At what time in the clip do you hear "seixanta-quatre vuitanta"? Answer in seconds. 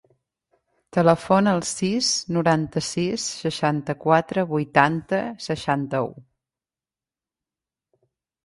3.43-5.21